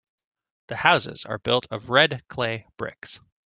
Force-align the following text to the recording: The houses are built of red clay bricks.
The 0.69 0.77
houses 0.77 1.25
are 1.25 1.37
built 1.37 1.67
of 1.69 1.91
red 1.91 2.23
clay 2.27 2.65
bricks. 2.75 3.21